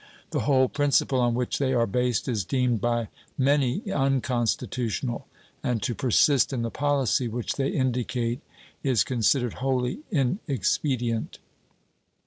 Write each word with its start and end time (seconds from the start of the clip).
The 0.31 0.39
whole 0.39 0.67
principle 0.67 1.19
on 1.19 1.35
which 1.35 1.59
they 1.59 1.73
are 1.75 1.85
based 1.85 2.27
is 2.27 2.43
deemed 2.43 2.81
by 2.81 3.09
many 3.37 3.83
unconstitutional, 3.91 5.27
and 5.61 5.79
to 5.83 5.93
persist 5.93 6.51
in 6.51 6.63
the 6.63 6.71
policy 6.71 7.27
which 7.27 7.53
they 7.57 7.69
indicate 7.69 8.41
is 8.81 9.03
considered 9.03 9.53
wholly 9.61 9.99
inexpedient. 10.09 11.37